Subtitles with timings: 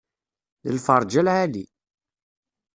[0.71, 1.65] D lferja n lεali.